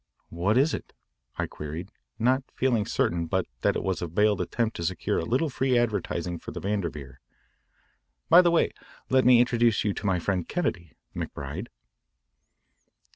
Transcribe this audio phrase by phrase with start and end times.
[0.31, 0.93] "What is it?"
[1.37, 5.25] I queried, not feeling certain but that it was a veiled attempt to secure a
[5.25, 7.19] little free advertising for the Vanderveer.
[8.27, 8.71] "By the way,
[9.11, 11.67] let me introduce you to my friend Kennedy, McBride."